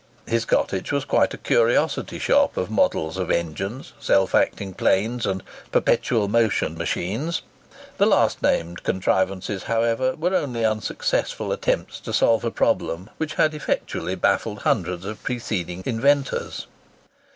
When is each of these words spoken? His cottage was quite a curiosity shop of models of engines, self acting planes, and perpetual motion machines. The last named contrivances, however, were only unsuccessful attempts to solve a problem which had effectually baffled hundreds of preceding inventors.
His 0.25 0.45
cottage 0.45 0.91
was 0.91 1.05
quite 1.05 1.31
a 1.35 1.37
curiosity 1.37 2.17
shop 2.17 2.57
of 2.57 2.71
models 2.71 3.17
of 3.17 3.29
engines, 3.29 3.93
self 3.99 4.33
acting 4.33 4.73
planes, 4.73 5.27
and 5.27 5.43
perpetual 5.71 6.27
motion 6.27 6.75
machines. 6.75 7.43
The 7.99 8.07
last 8.07 8.41
named 8.41 8.81
contrivances, 8.81 9.65
however, 9.65 10.15
were 10.15 10.33
only 10.33 10.65
unsuccessful 10.65 11.51
attempts 11.51 11.99
to 11.99 12.13
solve 12.13 12.43
a 12.43 12.49
problem 12.49 13.11
which 13.17 13.35
had 13.35 13.53
effectually 13.53 14.15
baffled 14.15 14.63
hundreds 14.63 15.05
of 15.05 15.21
preceding 15.21 15.83
inventors. 15.85 16.65